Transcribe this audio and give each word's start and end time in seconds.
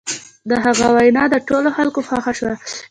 د 0.49 0.51
هغه 0.65 0.87
وینا 0.95 1.23
د 1.33 1.35
ټولو 1.47 1.69
خلکو 1.77 1.99
خوښه 2.07 2.33
شوه. 2.39 2.53